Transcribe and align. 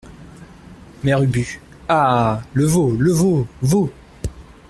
Mère 1.03 1.21
Ubu 1.21 1.61
Ah! 1.87 2.41
le 2.53 2.65
veau! 2.65 2.91
le 2.97 3.11
veau! 3.11 3.45
veau! 3.61 3.91